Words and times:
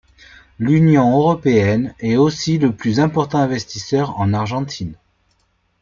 L'Union 0.57 1.11
européenne 1.13 1.93
est 1.99 2.15
aussi 2.15 2.57
le 2.57 2.75
plus 2.75 2.99
important 2.99 3.37
investisseur 3.37 4.19
en 4.19 4.33
Argentine. 4.33 4.95